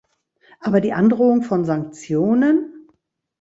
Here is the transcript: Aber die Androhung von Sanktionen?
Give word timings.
Aber 0.59 0.81
die 0.81 0.93
Androhung 0.93 1.43
von 1.43 1.63
Sanktionen? 1.63 2.87